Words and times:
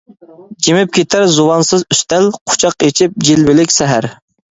جىمىپ 0.67 0.95
كېتەر 0.97 1.25
زۇۋانسىز 1.33 1.83
ئۈستەل، 1.95 2.25
قۇچاق 2.53 2.87
ئېچىپ 2.87 3.21
جىلۋىلىك 3.29 3.75
سەھەر. 3.77 4.09